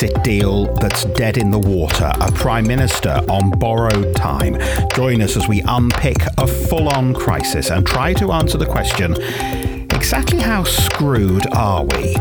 [0.00, 4.56] Brexit deal that's dead in the water, a Prime Minister on borrowed time.
[4.94, 9.14] Join us as we unpick a full on crisis and try to answer the question
[9.90, 12.14] exactly how screwed are we?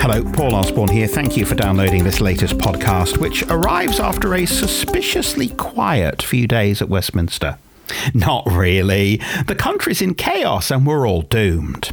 [0.00, 1.06] Hello, Paul Osborne here.
[1.06, 6.80] Thank you for downloading this latest podcast, which arrives after a suspiciously quiet few days
[6.80, 7.58] at Westminster.
[8.14, 9.20] Not really.
[9.46, 11.92] The country's in chaos and we're all doomed.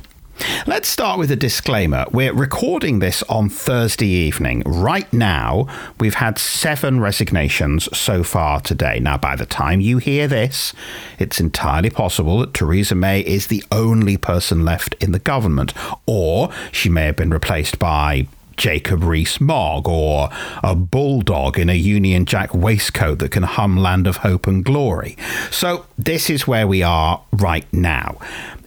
[0.65, 2.05] Let's start with a disclaimer.
[2.11, 4.63] We're recording this on Thursday evening.
[4.65, 5.67] Right now,
[5.99, 8.99] we've had seven resignations so far today.
[8.99, 10.73] Now, by the time you hear this,
[11.19, 15.73] it's entirely possible that Theresa May is the only person left in the government,
[16.05, 20.29] or she may have been replaced by Jacob Rees-Mogg or
[20.63, 25.17] a bulldog in a Union Jack waistcoat that can hum Land of Hope and Glory.
[25.51, 28.17] So this is where we are right now.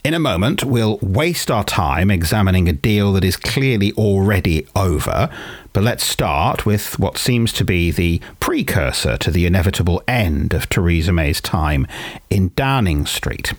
[0.07, 5.29] In a moment, we'll waste our time examining a deal that is clearly already over,
[5.73, 10.69] but let's start with what seems to be the precursor to the inevitable end of
[10.69, 11.89] Theresa May's time
[12.31, 13.53] in Downing Street.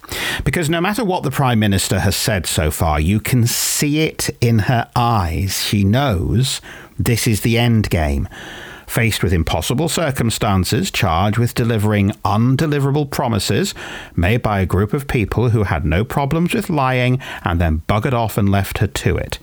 [0.45, 4.29] Because no matter what the Prime Minister has said so far, you can see it
[4.39, 5.61] in her eyes.
[5.65, 6.61] She knows
[6.97, 8.29] this is the end game
[8.87, 13.75] faced with impossible circumstances, charged with delivering undeliverable promises
[14.15, 18.13] made by a group of people who had no problems with lying and then buggered
[18.13, 19.37] off and left her to it.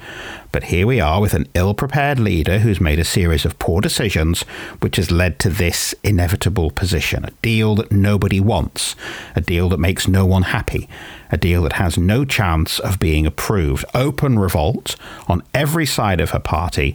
[0.50, 3.80] But here we are with an ill prepared leader who's made a series of poor
[3.80, 4.42] decisions,
[4.80, 8.94] which has led to this inevitable position a deal that nobody wants,
[9.34, 10.88] a deal that makes no one happy,
[11.32, 13.84] a deal that has no chance of being approved.
[13.94, 14.94] Open revolt
[15.26, 16.94] on every side of her party.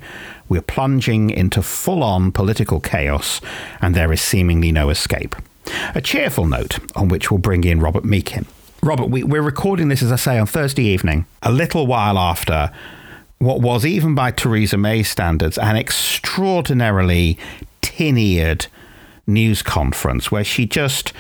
[0.50, 3.40] We're plunging into full on political chaos,
[3.82, 5.36] and there is seemingly no escape.
[5.94, 8.48] A cheerful note on which we'll bring in Robert Meakin.
[8.82, 12.72] Robert, we, are recording this, as I say, on Thursday evening, a little while after
[13.38, 17.38] what was, even by Theresa May standards, an extraordinarily
[17.82, 18.68] tin eared
[19.28, 21.14] news conference where she just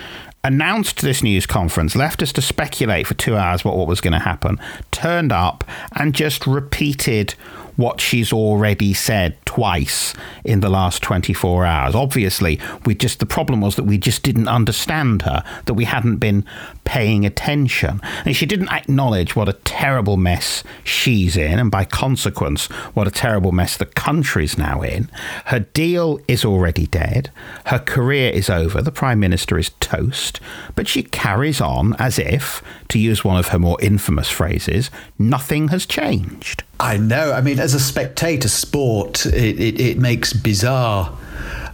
[0.44, 4.14] announced this news conference, left us to speculate for two hours what, what was going
[4.14, 4.58] to happen,
[4.92, 5.64] turned up
[5.96, 7.36] and just repeated
[7.80, 10.14] what she's already said twice
[10.44, 11.96] in the last 24 hours.
[11.96, 16.18] Obviously, we just the problem was that we just didn't understand her, that we hadn't
[16.18, 16.44] been
[16.84, 18.02] paying attention.
[18.26, 23.12] And she didn't acknowledge what a terrible mess she's in, and by consequence, what a
[23.12, 25.10] terrible mess the country's now in.
[25.46, 27.32] Her deal is already dead.
[27.68, 28.82] Her career is over.
[28.82, 30.42] The Prime Minister is toast.
[30.76, 35.70] But she carries on as if, to use one of her more infamous phrases, nothing
[35.70, 36.64] has changed.
[36.80, 37.34] I know.
[37.34, 41.18] I mean, as a spectator sport, it, it, it makes bizarre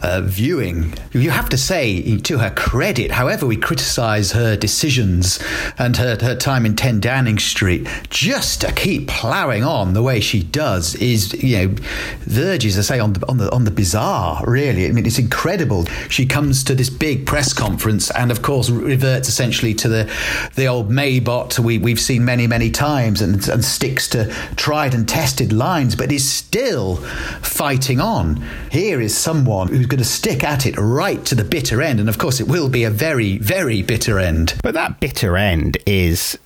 [0.02, 0.94] uh, viewing.
[1.12, 5.40] You have to say, to her credit, however we criticise her decisions
[5.78, 10.20] and her, her time in 10 Downing Street, just to keep ploughing on the way
[10.20, 11.76] she does is, you know,
[12.22, 14.88] verges, I say, on the, on the, on the bizarre, really.
[14.88, 15.86] I mean, it's incredible.
[16.10, 20.14] She comes to this big press conference and, of course, reverts essentially to the,
[20.56, 25.08] the old Maybot we, we've seen many, many times and, and sticks to tried and
[25.08, 26.98] tested lines, but is still
[27.42, 28.44] fighting on.
[28.72, 32.00] Here is someone who's going to stick at it right to the bitter end.
[32.00, 34.56] And of course, it will be a very, very bitter end.
[34.62, 36.38] But that bitter end is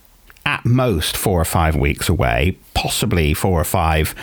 [0.46, 4.14] at most four or five weeks away, possibly four or five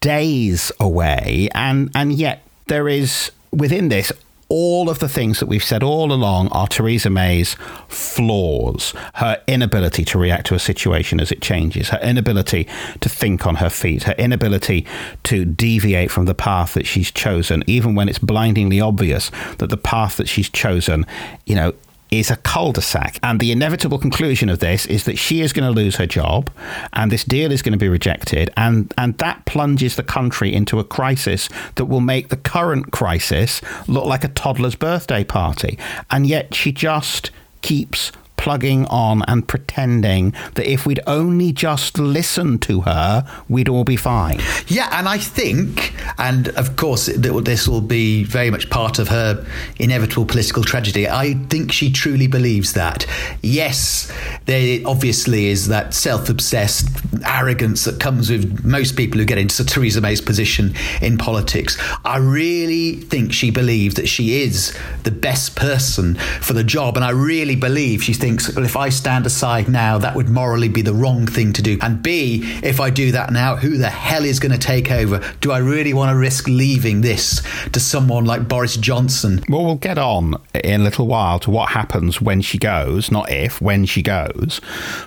[0.00, 1.48] days away.
[1.54, 4.12] And, and yet, there is within this
[4.48, 7.56] all of the things that we've said all along are Theresa May's
[7.88, 8.94] flaws.
[9.14, 12.68] Her inability to react to a situation as it changes, her inability
[13.00, 14.86] to think on her feet, her inability
[15.24, 19.76] to deviate from the path that she's chosen, even when it's blindingly obvious that the
[19.76, 21.04] path that she's chosen,
[21.44, 21.74] you know,
[22.10, 23.18] is a cul-de-sac.
[23.22, 26.50] And the inevitable conclusion of this is that she is going to lose her job
[26.92, 28.50] and this deal is going to be rejected.
[28.56, 33.60] And, and that plunges the country into a crisis that will make the current crisis
[33.86, 35.78] look like a toddler's birthday party.
[36.10, 37.30] And yet she just
[37.62, 38.12] keeps
[38.46, 43.96] plugging on and pretending that if we'd only just listened to her, we'd all be
[43.96, 44.38] fine.
[44.68, 49.44] Yeah, and I think, and of course, this will be very much part of her
[49.80, 51.08] inevitable political tragedy.
[51.08, 53.04] I think she truly believes that.
[53.42, 54.12] Yes,
[54.44, 56.88] there obviously is that self obsessed
[57.24, 60.72] arrogance that comes with most people who get into Theresa May's position
[61.02, 61.76] in politics.
[62.04, 64.72] I really think she believes that she is
[65.02, 68.76] the best person for the job, and I really believe she thinks thinks, well, if
[68.76, 71.78] I stand aside now, that would morally be the wrong thing to do.
[71.80, 75.22] And B, if I do that now, who the hell is going to take over?
[75.40, 77.42] Do I really want to risk leaving this
[77.72, 79.42] to someone like Boris Johnson?
[79.48, 83.30] Well, we'll get on in a little while to what happens when she goes, not
[83.30, 84.60] if, when she goes.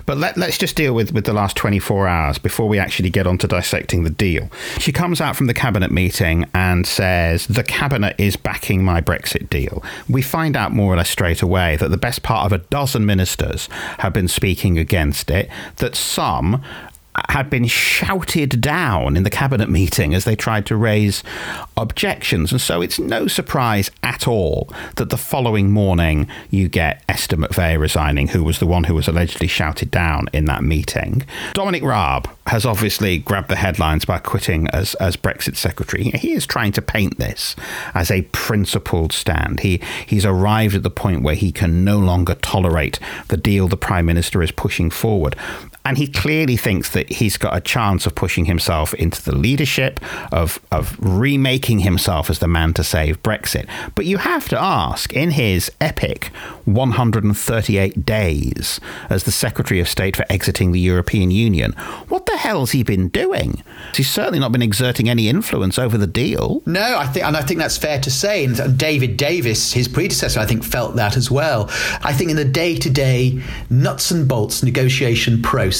[0.06, 3.26] But let, let's just deal with, with the last 24 hours before we actually get
[3.26, 4.50] on to dissecting the deal.
[4.78, 9.48] She comes out from the cabinet meeting and says, The cabinet is backing my Brexit
[9.50, 9.84] deal.
[10.08, 13.06] We find out more or less straight away that the best part of a dozen
[13.20, 13.68] ministers
[13.98, 16.62] have been speaking against it, that some
[17.28, 21.22] had been shouted down in the cabinet meeting as they tried to raise
[21.76, 22.52] objections.
[22.52, 27.78] And so it's no surprise at all that the following morning you get Esther McVey
[27.78, 31.24] resigning, who was the one who was allegedly shouted down in that meeting.
[31.52, 36.04] Dominic Raab has obviously grabbed the headlines by quitting as, as Brexit secretary.
[36.04, 37.56] He is trying to paint this
[37.94, 39.60] as a principled stand.
[39.60, 42.98] He he's arrived at the point where he can no longer tolerate
[43.28, 45.36] the deal the prime minister is pushing forward.
[45.84, 49.98] And he clearly thinks that he's got a chance of pushing himself into the leadership,
[50.30, 53.66] of, of remaking himself as the man to save Brexit.
[53.94, 56.26] But you have to ask, in his epic
[56.66, 58.78] 138 days
[59.08, 61.72] as the Secretary of State for exiting the European Union,
[62.08, 63.62] what the hell's he been doing?
[63.94, 66.62] He's certainly not been exerting any influence over the deal.
[66.66, 68.44] No, I think, and I think that's fair to say.
[68.44, 71.70] And David Davis, his predecessor, I think, felt that as well.
[72.02, 75.79] I think in the day to day nuts and bolts negotiation process,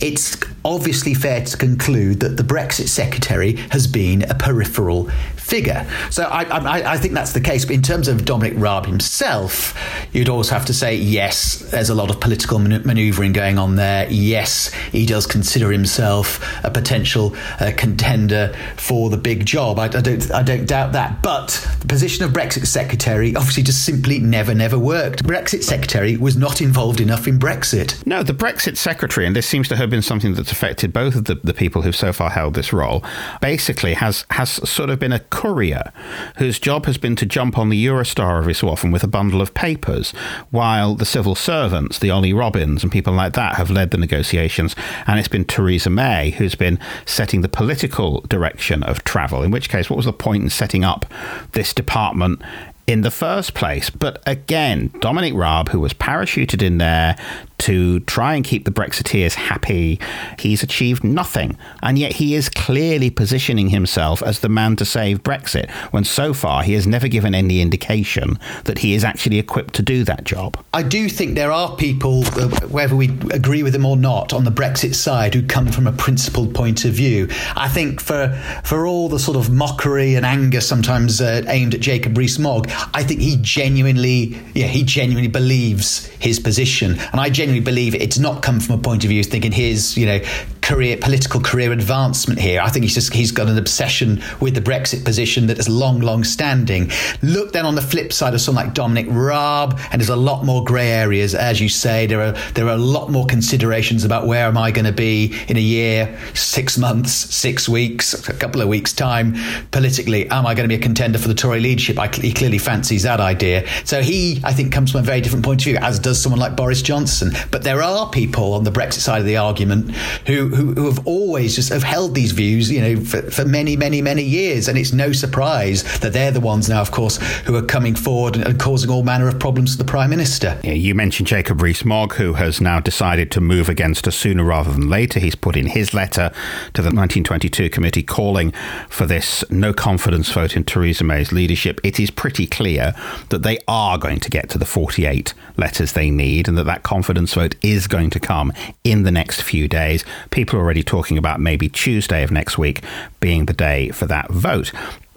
[0.00, 5.10] it's obviously fair to conclude that the Brexit secretary has been a peripheral
[5.48, 5.86] figure.
[6.10, 7.64] So I, I, I, think that's the case.
[7.64, 9.74] But in terms of Dominic Raab himself,
[10.12, 13.76] you'd always have to say, yes, there's a lot of political man- manoeuvring going on
[13.76, 14.06] there.
[14.10, 19.78] Yes, he does consider himself a potential uh, contender for the big job.
[19.78, 21.22] I, I, don't, I don't doubt that.
[21.22, 25.24] But the position of Brexit secretary obviously just simply never, never worked.
[25.24, 28.04] Brexit secretary was not involved enough in Brexit.
[28.06, 31.24] No, the Brexit secretary, and this seems to have been something that's affected both of
[31.24, 33.02] the, the people who've so far held this role,
[33.40, 35.92] basically has has sort of been a courier
[36.38, 39.40] whose job has been to jump on the Eurostar every so often with a bundle
[39.40, 40.10] of papers,
[40.50, 44.74] while the civil servants, the Ollie Robbins and people like that, have led the negotiations.
[45.06, 49.44] And it's been Theresa May who's been setting the political direction of travel.
[49.44, 51.06] In which case, what was the point in setting up
[51.52, 52.42] this department
[52.88, 53.90] in the first place.
[53.90, 57.16] But again, Dominic Raab, who was parachuted in there
[57.58, 60.00] to try and keep the Brexiteers happy,
[60.38, 61.58] he's achieved nothing.
[61.82, 66.32] And yet he is clearly positioning himself as the man to save Brexit, when so
[66.32, 70.24] far he has never given any indication that he is actually equipped to do that
[70.24, 70.56] job.
[70.72, 74.44] I do think there are people, uh, whether we agree with them or not, on
[74.44, 77.28] the Brexit side who come from a principled point of view.
[77.56, 78.28] I think for
[78.64, 83.02] for all the sort of mockery and anger sometimes uh, aimed at Jacob Rees-Mogg, I
[83.02, 88.42] think he genuinely, yeah, he genuinely believes his position, and I genuinely believe it's not
[88.42, 90.20] come from a point of view thinking here's you know,
[90.68, 92.60] career, political career advancement here.
[92.60, 96.00] I think he's just he's got an obsession with the Brexit position that is long,
[96.00, 96.90] long standing.
[97.22, 100.44] Look then on the flip side of someone like Dominic Raab, and there's a lot
[100.44, 102.06] more grey areas, as you say.
[102.06, 105.34] There are there are a lot more considerations about where am I going to be
[105.48, 109.36] in a year, six months, six weeks, a couple of weeks time
[109.70, 110.28] politically.
[110.28, 111.98] Am I going to be a contender for the Tory leadership?
[111.98, 113.66] I, he clearly fancies that idea.
[113.86, 116.40] So he, I think, comes from a very different point of view, as does someone
[116.40, 117.32] like Boris Johnson.
[117.50, 119.92] But there are people on the Brexit side of the argument
[120.26, 123.76] who who, who have always just have held these views, you know, for, for many,
[123.76, 124.66] many, many years.
[124.66, 128.34] And it's no surprise that they're the ones now, of course, who are coming forward
[128.34, 130.58] and, and causing all manner of problems to the Prime Minister.
[130.64, 134.72] Yeah, you mentioned Jacob Rees-Mogg, who has now decided to move against us sooner rather
[134.72, 135.20] than later.
[135.20, 136.30] He's put in his letter
[136.74, 138.52] to the 1922 committee calling
[138.88, 141.80] for this no confidence vote in Theresa May's leadership.
[141.84, 142.94] It is pretty clear
[143.28, 146.82] that they are going to get to the 48 letters they need and that that
[146.82, 150.04] confidence vote is going to come in the next few days.
[150.30, 152.84] People people are already talking about maybe Tuesday of next week
[153.18, 154.70] being the day for that vote.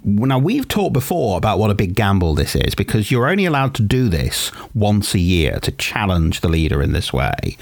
[0.03, 3.75] Now, we've talked before about what a big gamble this is because you're only allowed
[3.75, 7.55] to do this once a year to challenge the leader in this way.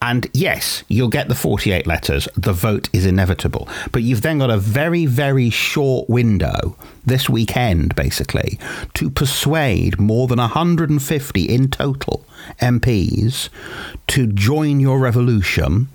[0.00, 2.28] And yes, you'll get the 48 letters.
[2.34, 3.68] The vote is inevitable.
[3.92, 8.58] But you've then got a very, very short window this weekend, basically,
[8.94, 12.24] to persuade more than 150 in total
[12.62, 13.50] MPs
[14.06, 15.88] to join your revolution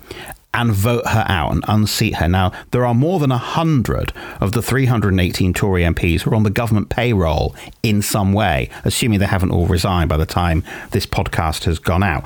[0.54, 2.28] and vote her out and unseat her.
[2.28, 6.50] Now, there are more than 100 of the 318 Tory MPs who are on the
[6.50, 11.64] government payroll in some way, assuming they haven't all resigned by the time this podcast
[11.64, 12.24] has gone out.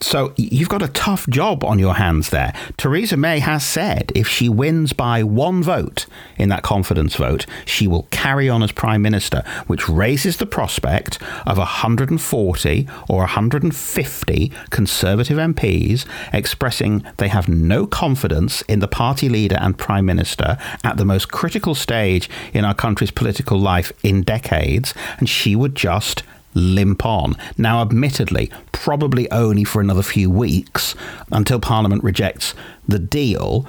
[0.00, 2.54] So you've got a tough job on your hands there.
[2.76, 7.88] Theresa May has said if she wins by one vote in that confidence vote, she
[7.88, 15.36] will carry on as Prime Minister, which raises the prospect of 140 or 150 Conservative
[15.36, 21.04] MPs expressing they have no confidence in the party leader and Prime Minister at the
[21.04, 26.22] most critical stage in our country's political life in decades, and she would just
[26.58, 27.34] limp on.
[27.56, 30.94] Now, admittedly, probably only for another few weeks
[31.32, 32.54] until Parliament rejects
[32.86, 33.66] the deal.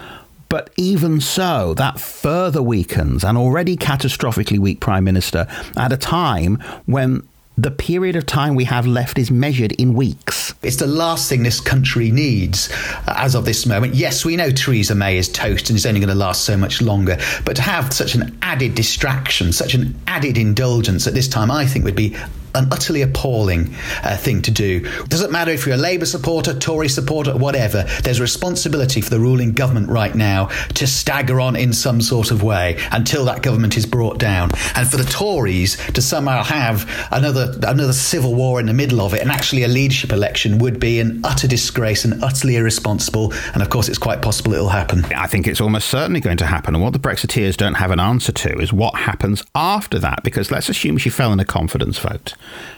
[0.49, 6.55] But even so, that further weakens an already catastrophically weak Prime Minister at a time
[6.87, 10.53] when the period of time we have left is measured in weeks.
[10.63, 12.71] It's the last thing this country needs
[13.05, 13.95] uh, as of this moment.
[13.95, 16.81] Yes, we know Theresa May is toast and is only going to last so much
[16.81, 21.51] longer, but to have such an added distraction, such an added indulgence at this time,
[21.51, 22.15] I think would be
[22.55, 24.81] an utterly appalling uh, thing to do.
[24.83, 27.85] It doesn't matter if you're a Labour supporter, Tory supporter, whatever.
[28.03, 32.31] There's a responsibility for the ruling government right now to stagger on in some sort
[32.31, 36.89] of way until that government is brought down, and for the Tories to somehow have
[37.11, 40.79] another another civil war in the middle of it, and actually a leadership election would
[40.79, 43.33] be an utter disgrace and utterly irresponsible.
[43.53, 45.05] And of course, it's quite possible it'll happen.
[45.15, 46.75] I think it's almost certainly going to happen.
[46.75, 50.23] And what the Brexiteers don't have an answer to is what happens after that.
[50.23, 52.33] Because let's assume she fell in a confidence vote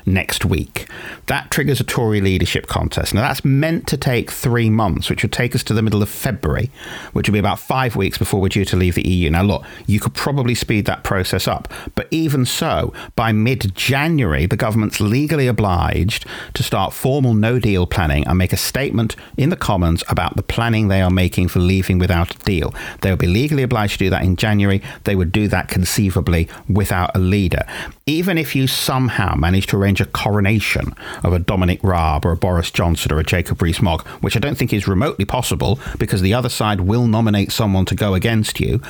[0.06, 0.88] next week.
[1.28, 3.14] That triggers a Tory leadership contest.
[3.14, 6.10] Now, that's meant to take three months, which would take us to the middle of
[6.10, 6.70] February,
[7.14, 9.30] which would be about five weeks before we're due to leave the EU.
[9.30, 11.72] Now, look, you could probably speed that process up.
[11.96, 17.86] But even so, by mid January, the government's legally obliged to start formal no deal
[17.86, 21.60] planning and make a statement in the Commons about the planning they are making for
[21.60, 22.74] leaving without a deal.
[23.02, 24.82] They will be legally obliged to do that in January.
[25.04, 27.66] They would do that conceivably without a leader.
[28.12, 32.36] Even if you somehow manage to arrange a coronation of a Dominic Raab or a
[32.36, 36.34] Boris Johnson or a Jacob Rees-Mogg, which I don't think is remotely possible because the
[36.34, 38.82] other side will nominate someone to go against you.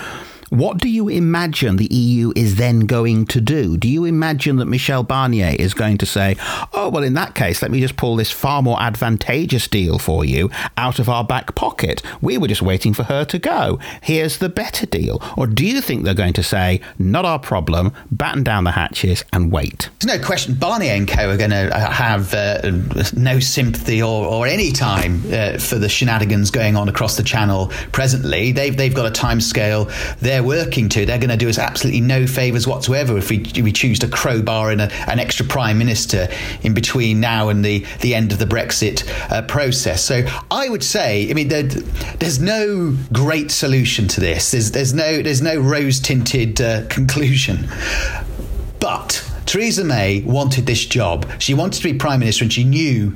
[0.51, 3.77] What do you imagine the EU is then going to do?
[3.77, 6.36] Do you imagine that Michel Barnier is going to say,
[6.74, 10.25] oh, well, in that case, let me just pull this far more advantageous deal for
[10.25, 12.01] you out of our back pocket?
[12.20, 13.79] We were just waiting for her to go.
[14.03, 15.24] Here's the better deal.
[15.38, 19.24] Or do you think they're going to say, not our problem, batten down the hatches
[19.31, 19.89] and wait?
[20.01, 22.60] There's no question Barnier and co are going to have uh,
[23.15, 27.67] no sympathy or, or any time uh, for the shenanigans going on across the channel
[27.93, 28.51] presently.
[28.51, 29.89] They've, they've got a time scale.
[30.20, 33.38] They're they're working to, they're going to do us absolutely no favours whatsoever if we,
[33.41, 36.27] if we choose to crowbar in a, an extra prime minister
[36.63, 40.03] in between now and the, the end of the Brexit uh, process.
[40.03, 44.51] So I would say, I mean, there, there's no great solution to this.
[44.51, 47.69] There's, there's no there's no rose tinted uh, conclusion,
[48.79, 49.27] but.
[49.48, 51.29] Theresa May wanted this job.
[51.39, 53.13] She wanted to be prime minister, and she knew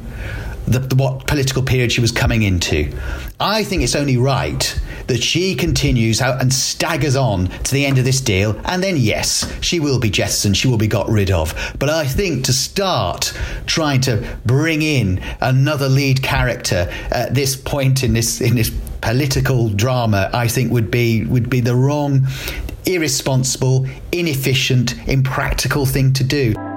[0.68, 2.92] the, the, what political period she was coming into.
[3.40, 7.98] I think it's only right that she continues out and staggers on to the end
[7.98, 11.32] of this deal, and then yes, she will be jettisoned, she will be got rid
[11.32, 11.54] of.
[11.80, 13.34] But I think to start
[13.66, 18.72] trying to bring in another lead character at this point in this in this
[19.02, 22.28] political drama, I think would be would be the wrong,
[22.86, 26.75] irresponsible, inefficient, impractical thing to do.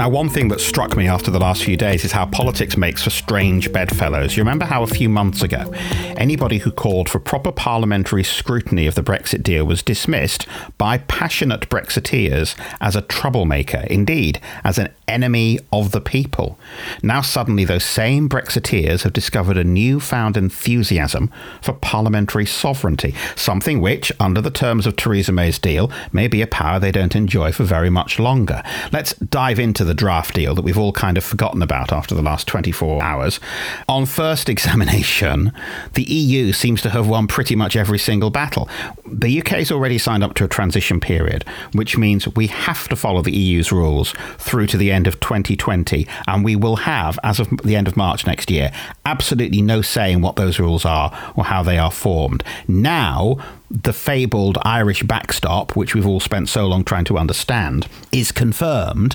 [0.00, 3.02] Now, one thing that struck me after the last few days is how politics makes
[3.02, 4.34] for strange bedfellows.
[4.34, 5.70] You remember how a few months ago,
[6.16, 10.46] anybody who called for proper parliamentary scrutiny of the Brexit deal was dismissed
[10.78, 16.58] by passionate Brexiteers as a troublemaker, indeed, as an enemy of the people.
[17.02, 24.12] Now, suddenly, those same Brexiteers have discovered a newfound enthusiasm for parliamentary sovereignty, something which,
[24.20, 27.64] under the terms of Theresa May's deal, may be a power they don't enjoy for
[27.64, 28.62] very much longer.
[28.92, 32.22] Let's dive into the draft deal that we've all kind of forgotten about after the
[32.22, 33.40] last 24 hours.
[33.88, 35.52] On first examination,
[35.94, 38.68] the EU seems to have won pretty much every single battle.
[39.06, 42.96] The UK has already signed up to a transition period, which means we have to
[42.96, 47.40] follow the EU's rules through to the end of 2020, and we will have, as
[47.40, 48.72] of the end of March next year,
[49.04, 52.42] absolutely no say in what those rules are or how they are formed.
[52.68, 53.36] Now,
[53.70, 59.14] the fabled Irish backstop, which we've all spent so long trying to understand, is confirmed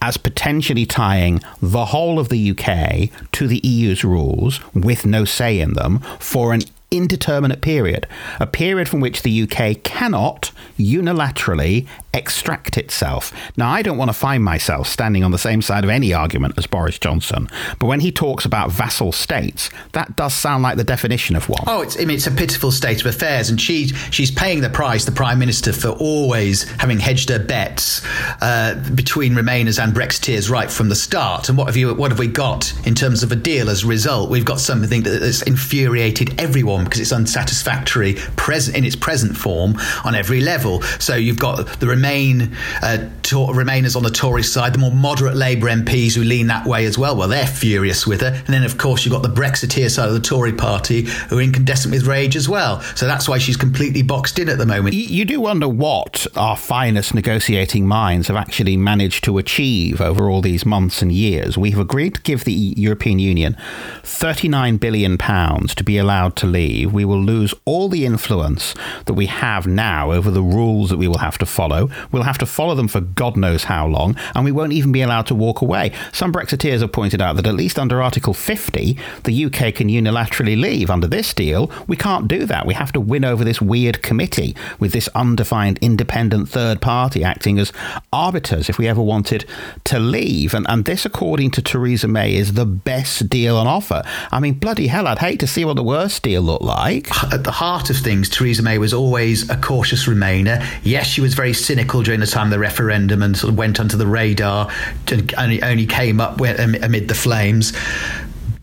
[0.00, 5.58] as potentially tying the whole of the UK to the EU's rules with no say
[5.58, 8.06] in them for an indeterminate period,
[8.38, 13.32] a period from which the UK cannot unilaterally extract itself.
[13.56, 16.54] Now, I don't want to find myself standing on the same side of any argument
[16.56, 20.84] as Boris Johnson, but when he talks about vassal states, that does sound like the
[20.84, 21.62] definition of one.
[21.66, 24.70] Oh, it's, I mean, it's a pitiful state of affairs, and she, she's paying the
[24.70, 28.02] price, the Prime Minister, for always having hedged her bets
[28.40, 31.48] uh, between Remainers and Brexiteers right from the start.
[31.48, 33.86] And what have, you, what have we got in terms of a deal as a
[33.88, 34.30] result?
[34.30, 39.76] We've got something that that's infuriated everyone because it's unsatisfactory present in its present form
[40.04, 40.82] on every level.
[40.82, 45.36] So you've got the Remain uh, to- Remainers on the Tory side, the more moderate
[45.36, 47.16] Labour MPs who lean that way as well.
[47.16, 48.28] Well, they're furious with her.
[48.28, 51.42] And then, of course, you've got the Brexiteer side of the Tory party who are
[51.42, 52.80] incandescent with rage as well.
[52.94, 54.94] So that's why she's completely boxed in at the moment.
[54.94, 60.42] You do wonder what our finest negotiating minds have actually managed to achieve over all
[60.42, 61.56] these months and years.
[61.56, 63.56] We've agreed to give the European Union
[64.02, 66.65] £39 billion to be allowed to leave.
[66.86, 71.08] We will lose all the influence that we have now over the rules that we
[71.08, 71.88] will have to follow.
[72.10, 75.02] We'll have to follow them for God knows how long, and we won't even be
[75.02, 75.92] allowed to walk away.
[76.12, 80.60] Some Brexiteers have pointed out that at least under Article 50, the UK can unilaterally
[80.60, 80.90] leave.
[80.90, 82.66] Under this deal, we can't do that.
[82.66, 87.58] We have to win over this weird committee with this undefined independent third party acting
[87.58, 87.72] as
[88.12, 89.44] arbiters if we ever wanted
[89.84, 90.54] to leave.
[90.54, 94.02] And, and this, according to Theresa May, is the best deal on offer.
[94.30, 97.10] I mean, bloody hell, I'd hate to see what the worst deal looked like.
[97.32, 100.64] At the heart of things, Theresa May was always a cautious Remainer.
[100.82, 103.80] Yes, she was very cynical during the time of the referendum and sort of went
[103.80, 104.70] onto the radar
[105.08, 107.72] and only came up amid the flames.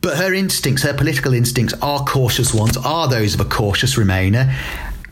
[0.02, 4.54] But her instincts, her political instincts, are cautious ones, are those of a cautious Remainer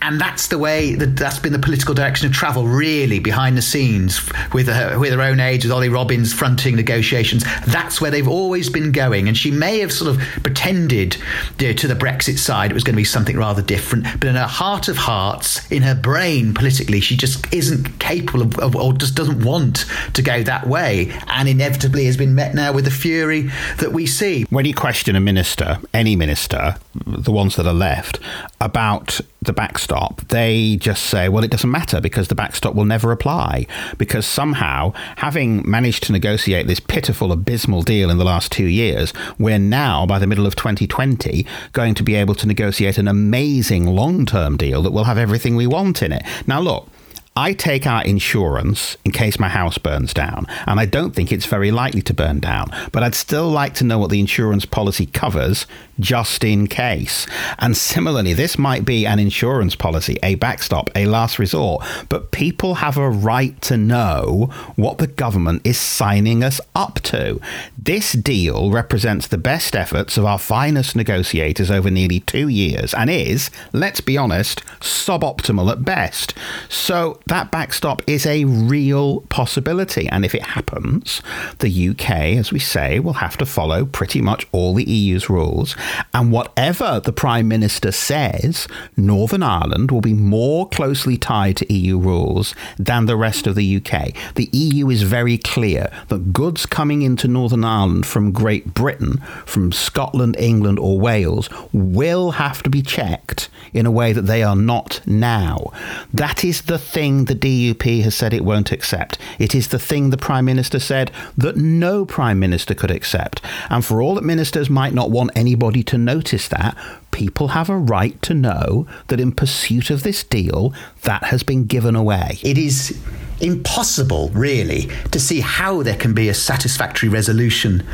[0.01, 3.61] and that's the way that that's been the political direction of travel, really, behind the
[3.61, 4.21] scenes
[4.53, 7.43] with her, with her own age, with Ollie Robbins fronting negotiations.
[7.67, 9.27] That's where they've always been going.
[9.27, 11.17] And she may have sort of pretended
[11.59, 14.25] you know, to the Brexit side it was going to be something rather different, but
[14.25, 18.75] in her heart of hearts, in her brain politically, she just isn't capable of, of
[18.75, 22.85] or just doesn't want to go that way, and inevitably has been met now with
[22.85, 24.45] the fury that we see.
[24.49, 28.19] When you question a minister, any minister, the ones that are left,
[28.61, 33.11] about the backstop, they just say, well, it doesn't matter because the backstop will never
[33.11, 33.65] apply.
[33.97, 39.13] Because somehow, having managed to negotiate this pitiful, abysmal deal in the last two years,
[39.39, 43.87] we're now, by the middle of 2020, going to be able to negotiate an amazing
[43.87, 46.23] long term deal that will have everything we want in it.
[46.45, 46.87] Now, look,
[47.35, 51.45] I take out insurance in case my house burns down, and I don't think it's
[51.45, 55.05] very likely to burn down, but I'd still like to know what the insurance policy
[55.05, 55.65] covers
[56.01, 57.27] just in case.
[57.59, 62.75] And similarly, this might be an insurance policy, a backstop, a last resort, but people
[62.75, 67.39] have a right to know what the government is signing us up to.
[67.77, 73.09] This deal represents the best efforts of our finest negotiators over nearly two years and
[73.09, 76.33] is, let's be honest, suboptimal at best.
[76.69, 80.07] So that backstop is a real possibility.
[80.07, 81.21] And if it happens,
[81.59, 85.75] the UK, as we say, will have to follow pretty much all the EU's rules.
[86.13, 91.97] And whatever the Prime Minister says, Northern Ireland will be more closely tied to EU
[91.97, 94.13] rules than the rest of the UK.
[94.35, 99.71] The EU is very clear that goods coming into Northern Ireland from Great Britain, from
[99.71, 104.55] Scotland, England, or Wales will have to be checked in a way that they are
[104.55, 105.71] not now.
[106.13, 109.17] That is the thing the DUP has said it won't accept.
[109.39, 113.41] It is the thing the Prime Minister said that no Prime Minister could accept.
[113.69, 116.77] And for all that ministers might not want anybody to notice that,
[117.11, 121.65] people have a right to know that in pursuit of this deal, that has been
[121.65, 122.39] given away.
[122.43, 122.99] It is
[123.39, 127.85] impossible, really, to see how there can be a satisfactory resolution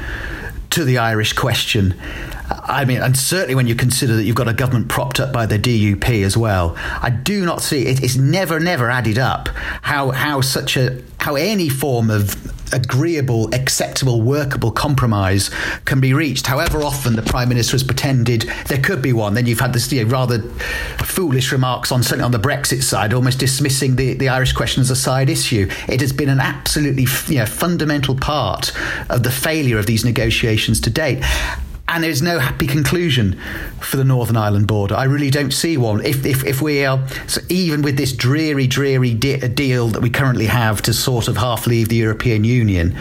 [0.69, 1.95] to the Irish question
[2.49, 5.45] I mean, and certainly when you consider that you've got a government propped up by
[5.45, 9.49] the DUP as well, I do not see it, it's never, never added up
[9.81, 15.49] how how such a how any form of agreeable, acceptable, workable compromise
[15.85, 16.47] can be reached.
[16.47, 19.91] However often the prime minister has pretended there could be one, then you've had this
[19.91, 20.39] you know, rather
[21.03, 24.89] foolish remarks on certainly on the Brexit side, almost dismissing the, the Irish question as
[24.89, 25.69] a side issue.
[25.87, 28.71] It has been an absolutely you know, fundamental part
[29.09, 31.23] of the failure of these negotiations to date
[31.89, 33.39] and there's no happy conclusion
[33.79, 34.95] for the Northern Ireland border.
[34.95, 36.05] I really don't see one.
[36.05, 40.09] If if, if we are so even with this dreary, dreary de- deal that we
[40.09, 42.95] currently have to sort of half leave the European Union,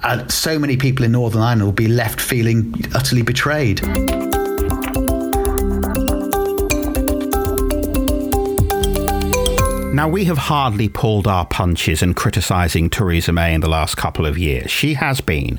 [0.00, 3.80] uh, so many people in Northern Ireland will be left feeling utterly betrayed.
[9.96, 14.26] Now, we have hardly pulled our punches in criticising Theresa May in the last couple
[14.26, 14.70] of years.
[14.70, 15.58] She has been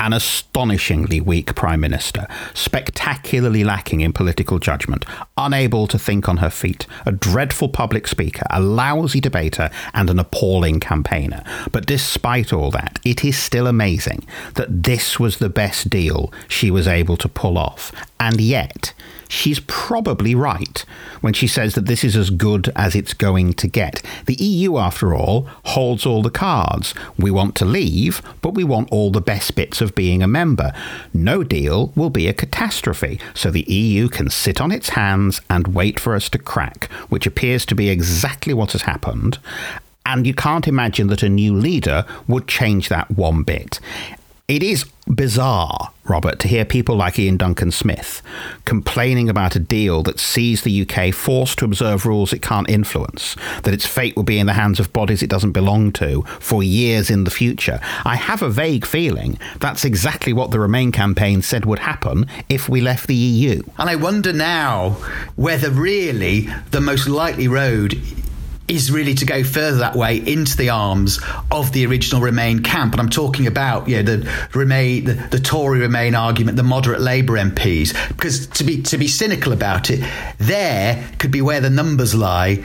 [0.00, 5.04] an astonishingly weak Prime Minister, spectacularly lacking in political judgment,
[5.36, 10.18] unable to think on her feet, a dreadful public speaker, a lousy debater, and an
[10.18, 11.44] appalling campaigner.
[11.70, 16.70] But despite all that, it is still amazing that this was the best deal she
[16.70, 17.92] was able to pull off.
[18.18, 18.94] And yet,
[19.30, 20.84] she's probably right
[21.20, 24.02] when she says that this is as good as it's going to get.
[24.26, 26.94] The EU, after all, holds all the cards.
[27.16, 30.72] We want to leave, but we want all the best bits of being a member.
[31.14, 35.68] No deal will be a catastrophe, so the EU can sit on its hands and
[35.68, 39.38] wait for us to crack, which appears to be exactly what has happened.
[40.04, 43.78] And you can't imagine that a new leader would change that one bit.
[44.50, 48.20] It is bizarre, Robert, to hear people like Iain Duncan Smith
[48.64, 53.36] complaining about a deal that sees the UK forced to observe rules it can't influence,
[53.62, 56.64] that its fate will be in the hands of bodies it doesn't belong to for
[56.64, 57.78] years in the future.
[58.04, 62.68] I have a vague feeling that's exactly what the Remain campaign said would happen if
[62.68, 63.62] we left the EU.
[63.78, 64.96] And I wonder now
[65.36, 68.02] whether really the most likely road
[68.70, 72.92] is really to go further that way into the arms of the original Remain camp.
[72.92, 77.00] And I'm talking about you know, the Remain, the, the Tory Remain argument, the moderate
[77.00, 81.70] Labour MPs, because to be to be cynical about it, there could be where the
[81.70, 82.64] numbers lie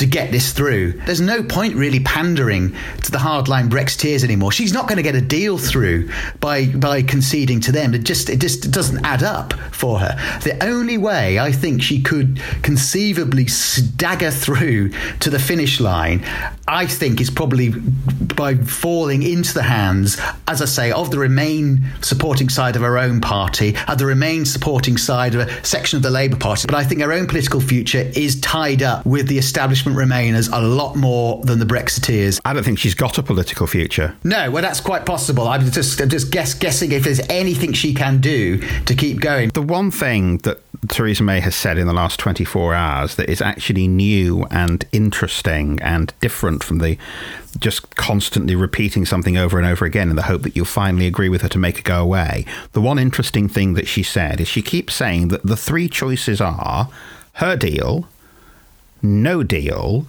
[0.00, 0.92] to get this through.
[1.04, 4.50] There's no point really pandering to the hardline Brexiteers anymore.
[4.50, 6.10] She's not going to get a deal through
[6.40, 7.94] by by conceding to them.
[7.94, 10.16] It just it just doesn't add up for her.
[10.42, 16.24] The only way I think she could conceivably stagger through to the finish line,
[16.70, 21.84] I think, is probably by falling into the hands, as I say, of the Remain
[22.00, 26.04] supporting side of our own party, at the Remain supporting side of a section of
[26.04, 26.66] the Labour Party.
[26.68, 30.60] But I think her own political future is tied up with the establishment Remainers a
[30.60, 32.40] lot more than the Brexiteers.
[32.44, 34.16] I don't think she's got a political future.
[34.22, 35.48] No, well, that's quite possible.
[35.48, 39.50] I'm just, I'm just guess, guessing if there's anything she can do to keep going.
[39.50, 43.42] The one thing that Theresa May has said in the last 24 hours that is
[43.42, 46.96] actually new and interesting and different from the
[47.58, 51.28] just constantly repeating something over and over again in the hope that you'll finally agree
[51.28, 52.46] with her to make it go away.
[52.72, 56.40] The one interesting thing that she said is she keeps saying that the three choices
[56.40, 56.88] are
[57.34, 58.08] her deal,
[59.02, 60.06] no deal,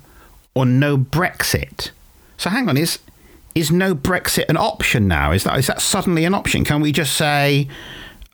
[0.54, 1.92] or no Brexit.
[2.38, 3.00] So hang on, is
[3.54, 5.34] is no Brexit an option now?
[5.34, 6.64] Is that is that suddenly an option?
[6.64, 7.68] Can we just say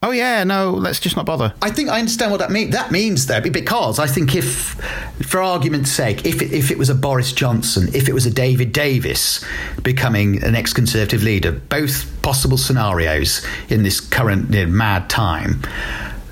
[0.08, 1.54] Oh yeah, no, let's just not bother.
[1.62, 2.72] I think I understand what that means.
[2.72, 4.76] That means though, because I think if,
[5.28, 8.32] for argument's sake, if it, if it was a Boris Johnson, if it was a
[8.32, 9.44] David Davis
[9.84, 15.62] becoming an ex-conservative leader, both possible scenarios in this current you know, mad time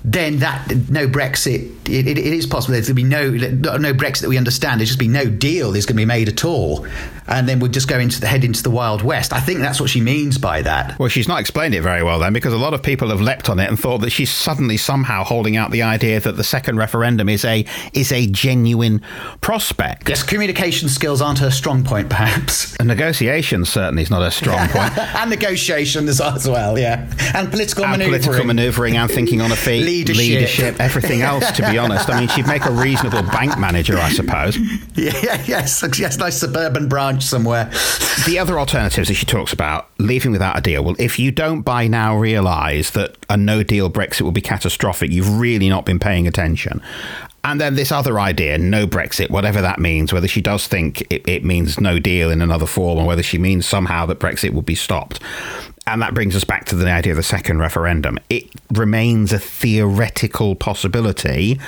[0.06, 2.74] then that no Brexit, it, it, it is possible.
[2.74, 4.80] There's going to be no no Brexit that we understand.
[4.80, 5.72] There's just be no deal.
[5.72, 6.86] There's going to be made at all,
[7.28, 9.34] and then we'll just go into the head into the wild west.
[9.34, 10.98] I think that's what she means by that.
[11.00, 13.50] Well, she's not explained it very well then, because a lot of people have leapt
[13.50, 16.78] on it and thought that she's suddenly somehow holding out the idea that the second
[16.78, 19.02] referendum is a is a genuine
[19.42, 20.10] prospect.
[20.10, 22.76] Yes, communication skills aren't her strong point, perhaps.
[22.86, 24.98] And negotiation certainly is not a strong point.
[24.98, 29.56] and negotiations as well, yeah, and political and manoeuvring, political manoeuvring, and thinking on a
[29.66, 30.18] feet leadership.
[30.18, 31.52] leadership, everything else.
[31.54, 34.58] To be honest, I mean, she'd make a reasonable bank manager, I suppose.
[34.96, 37.66] Yeah, yes, yes, nice suburban branch somewhere.
[38.26, 40.84] The other alternatives that she talks about, leaving without a deal.
[40.84, 45.12] Well, if you don't by now realise that a no deal Brexit will be catastrophic,
[45.12, 46.82] you've really not been paying attention.
[47.46, 51.28] And then this other idea, no Brexit, whatever that means, whether she does think it,
[51.30, 54.64] it, means no deal in another form or whether she means somehow that Brexit will
[54.64, 55.20] be stopped.
[55.86, 58.18] And that brings us back to the idea of the second referendum.
[58.32, 61.60] It remains a theoretical possibility.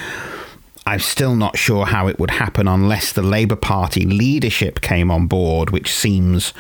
[0.88, 5.28] I'm still not sure how it would happen unless the Labour Party leadership came on
[5.28, 6.54] board, which seems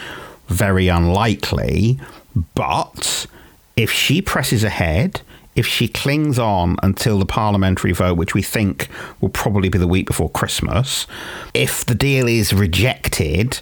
[0.47, 1.99] very unlikely.
[2.53, 3.25] But
[3.75, 5.21] if she presses ahead,
[5.57, 8.87] if she clings on until the parliamentary vote, which we think
[9.19, 11.07] will probably be the week before Christmas,
[11.53, 13.59] if the deal is rejected,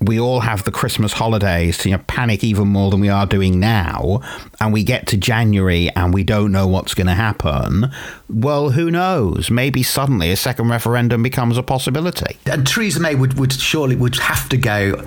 [0.00, 3.24] we all have the Christmas holidays to you know, panic even more than we are
[3.24, 4.20] doing now,
[4.60, 7.90] and we get to January and we don't know what's going to happen,
[8.28, 9.50] well, who knows?
[9.50, 12.36] Maybe suddenly a second referendum becomes a possibility.
[12.44, 15.02] And Theresa May would, would surely would have to go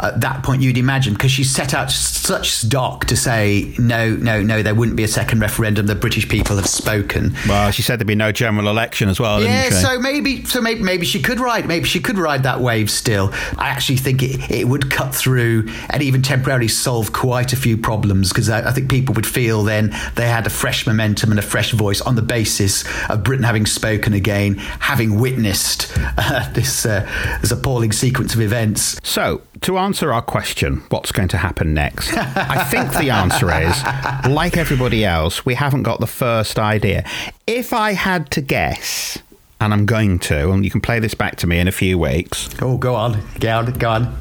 [0.00, 4.42] at that point, you'd imagine, because she set out such stock to say, no, no,
[4.42, 5.86] no, there wouldn't be a second referendum.
[5.86, 7.34] The British people have spoken.
[7.48, 10.82] Well, she said there'd be no general election as well, yeah, so maybe, so maybe,
[10.82, 13.30] maybe she could ride, maybe she could ride that wave still.
[13.56, 17.76] I actually think it, it would cut through and even temporarily solve quite a few
[17.76, 21.38] problems because I, I, think people would feel then they had a fresh momentum and
[21.38, 26.84] a fresh voice on the basis of Britain having spoken again, having witnessed uh, this,
[26.84, 27.08] uh,
[27.40, 28.98] this appalling sequence of events.
[29.02, 32.12] So, to answer our question, what's going to happen next?
[32.16, 33.82] I think the answer is
[34.30, 37.04] like everybody else, we haven't got the first idea.
[37.46, 39.18] If I had to guess,
[39.60, 41.98] and I'm going to, and you can play this back to me in a few
[41.98, 42.50] weeks.
[42.60, 44.16] Oh, go on, go on, go on.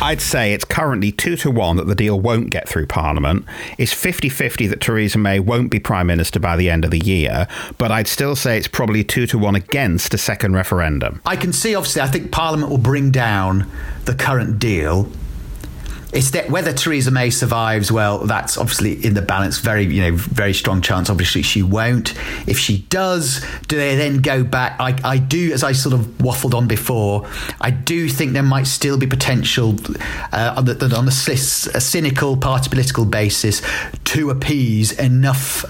[0.00, 3.46] I'd say it's currently two to one that the deal won't get through Parliament.
[3.78, 6.98] It's 50 50 that Theresa May won't be Prime Minister by the end of the
[6.98, 11.20] year, but I'd still say it's probably two to one against a second referendum.
[11.24, 13.68] I can see, obviously, I think Parliament will bring down
[14.04, 15.10] the current deal
[16.16, 19.58] it's that whether Theresa May survives, well, that's obviously in the balance.
[19.58, 21.10] Very, you know, very strong chance.
[21.10, 22.14] Obviously, she won't.
[22.48, 24.76] If she does, do they then go back?
[24.80, 27.28] I, I do, as I sort of waffled on before,
[27.60, 29.76] I do think there might still be potential
[30.32, 33.60] uh, on, the, on a cynical party political basis
[34.04, 35.66] to appease enough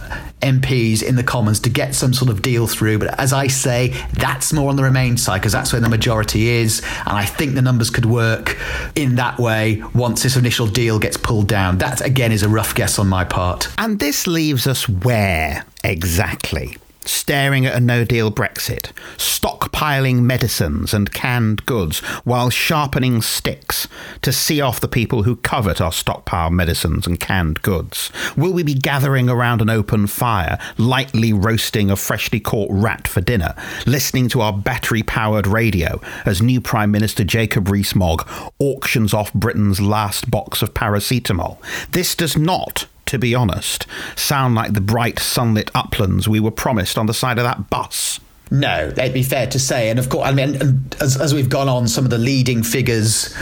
[0.46, 2.98] MPs in the Commons to get some sort of deal through.
[2.98, 6.48] But as I say, that's more on the Remain side because that's where the majority
[6.48, 6.80] is.
[7.06, 8.56] And I think the numbers could work
[8.94, 11.78] in that way once this initial deal gets pulled down.
[11.78, 13.68] That, again, is a rough guess on my part.
[13.78, 16.76] And this leaves us where exactly?
[17.07, 23.88] Staring at a no deal Brexit, stockpiling medicines and canned goods while sharpening sticks
[24.23, 28.11] to see off the people who covet our stockpiled medicines and canned goods?
[28.37, 33.21] Will we be gathering around an open fire, lightly roasting a freshly caught rat for
[33.21, 33.55] dinner,
[33.87, 39.33] listening to our battery powered radio as new Prime Minister Jacob Rees Mogg auctions off
[39.33, 41.59] Britain's last box of paracetamol?
[41.90, 46.99] This does not to be honest, sound like the bright sunlit uplands we were promised
[46.99, 48.21] on the side of that bus.
[48.51, 49.90] No, it'd be fair to say.
[49.90, 53.35] And of course, I mean, as, as we've gone on, some of the leading figures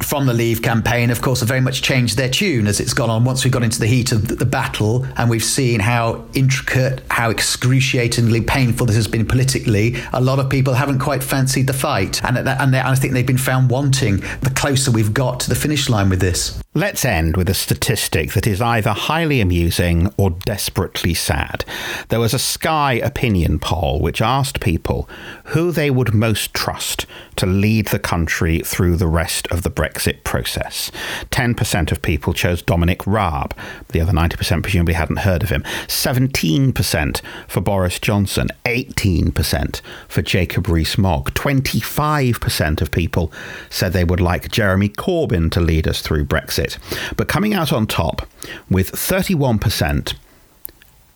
[0.00, 3.10] from the Leave campaign, of course, have very much changed their tune as it's gone
[3.10, 3.24] on.
[3.24, 7.30] Once we got into the heat of the battle and we've seen how intricate, how
[7.30, 12.24] excruciatingly painful this has been politically, a lot of people haven't quite fancied the fight.
[12.24, 15.88] And, and I think they've been found wanting the closer we've got to the finish
[15.88, 16.58] line with this.
[16.78, 21.64] Let's end with a statistic that is either highly amusing or desperately sad.
[22.08, 25.08] There was a Sky opinion poll which asked people
[25.46, 27.04] who they would most trust
[27.38, 30.90] to lead the country through the rest of the Brexit process.
[31.30, 33.54] 10% of people chose Dominic Raab.
[33.88, 35.62] The other 90% presumably hadn't heard of him.
[35.86, 38.48] 17% for Boris Johnson.
[38.64, 41.32] 18% for Jacob Rees-Mogg.
[41.34, 43.32] 25% of people
[43.70, 46.78] said they would like Jeremy Corbyn to lead us through Brexit.
[47.16, 48.28] But coming out on top
[48.68, 50.14] with 31%,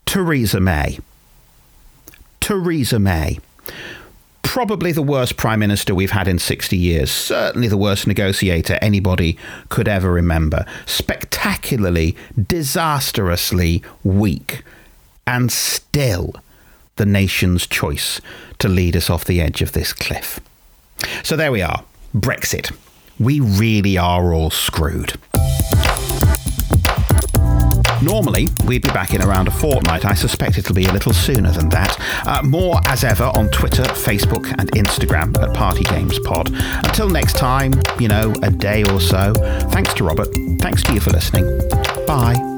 [0.07, 0.99] Theresa May.
[2.41, 3.39] Theresa May
[4.43, 7.11] probably the worst prime minister we've had in 60 years.
[7.11, 10.67] Certainly the worst negotiator anybody could ever remember.
[10.87, 14.63] Spectacularly, disastrously weak.
[15.27, 16.35] And still
[16.97, 18.21] the nation's choice
[18.59, 20.41] to lead us off the edge of this cliff.
[21.23, 22.77] So there we are Brexit.
[23.19, 25.15] We really are all screwed.
[28.03, 30.05] Normally, we'd be back in around a fortnight.
[30.05, 31.97] I suspect it'll be a little sooner than that.
[32.27, 36.51] Uh, more as ever on Twitter, Facebook, and Instagram at Party Games Pod.
[36.85, 39.33] Until next time, you know, a day or so.
[39.71, 40.29] Thanks to Robert.
[40.59, 41.45] Thanks to you for listening.
[42.07, 42.52] Bye.